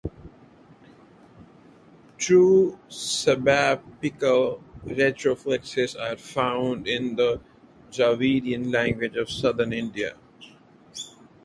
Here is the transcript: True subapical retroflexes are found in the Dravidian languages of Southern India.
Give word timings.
True 2.17 2.79
subapical 2.89 4.59
retroflexes 4.83 5.95
are 5.95 6.17
found 6.17 6.87
in 6.87 7.15
the 7.17 7.39
Dravidian 7.91 8.71
languages 8.73 9.15
of 9.17 9.29
Southern 9.29 9.73
India. 9.73 10.15